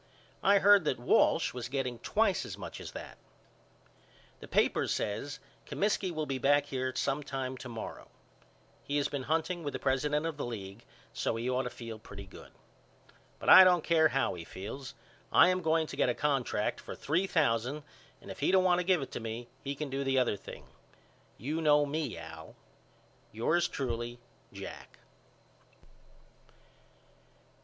I 0.41 0.57
heard 0.57 0.83
that 0.85 0.97
Walsh 0.97 1.53
was 1.53 1.67
getting 1.69 1.99
twice 1.99 2.43
as 2.43 2.57
much 2.57 2.81
as 2.81 2.93
that. 2.93 3.19
The 4.39 4.47
papers 4.47 4.91
says 4.91 5.37
Comiskey 5.67 6.11
will 6.11 6.25
be 6.25 6.39
back 6.39 6.65
here 6.65 6.91
sometime 6.95 7.55
to 7.57 7.69
morrow. 7.69 8.07
He 8.83 8.97
has 8.97 9.07
been 9.09 9.21
hunting 9.29 9.61
with 9.61 9.73
the 9.73 9.77
president 9.79 10.25
of 10.25 10.37
the 10.37 10.43
league 10.47 10.85
so 11.13 11.35
he 11.35 11.47
ought 11.47 11.65
to 11.69 11.69
feel 11.69 11.99
pretty 11.99 12.25
good. 12.25 12.51
But 13.37 13.49
I 13.49 13.63
don't 13.63 13.83
care 13.83 14.07
how 14.07 14.33
he 14.33 14.43
feels. 14.43 14.95
I 15.31 15.49
am 15.49 15.61
going 15.61 15.85
to 15.85 15.95
get 15.95 16.09
a 16.09 16.15
contract 16.15 16.79
for 16.81 16.95
three 16.95 17.27
thousand 17.27 17.83
and 18.23 18.31
if 18.31 18.39
he 18.39 18.49
don't 18.49 18.63
want 18.63 18.79
to 18.79 18.83
give 18.87 19.03
it 19.03 19.11
to 19.11 19.19
me 19.19 19.49
he 19.63 19.75
can 19.75 19.91
do 19.91 20.03
the 20.03 20.17
other 20.17 20.35
thing. 20.35 20.65
You 21.37 21.61
know 21.61 21.85
me 21.85 22.17
Al. 22.17 22.55
Yours 23.31 23.67
truly, 23.67 24.19
JACK. 24.51 24.97